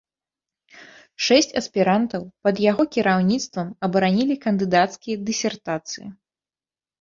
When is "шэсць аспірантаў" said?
1.25-2.23